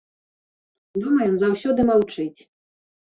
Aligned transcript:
Дома 1.03 1.27
ён 1.31 1.35
заўсёды 1.41 1.85
маўчыць. 1.91 2.39